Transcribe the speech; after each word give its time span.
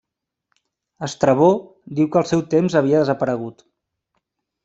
Estrabó 1.07 1.49
diu 1.99 2.09
que 2.15 2.19
al 2.21 2.27
seu 2.31 2.43
temps 2.55 2.79
havia 2.81 3.03
desaparegut. 3.05 3.65